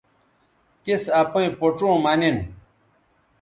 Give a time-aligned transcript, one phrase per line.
[0.83, 2.37] تِس اپئیں پوڇوں مہ نن